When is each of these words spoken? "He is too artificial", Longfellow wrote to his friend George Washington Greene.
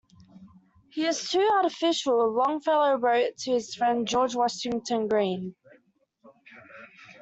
"He 0.89 1.05
is 1.05 1.29
too 1.29 1.47
artificial", 1.53 2.33
Longfellow 2.33 2.95
wrote 2.97 3.37
to 3.37 3.51
his 3.51 3.75
friend 3.75 4.07
George 4.07 4.33
Washington 4.33 5.07
Greene. 5.07 5.53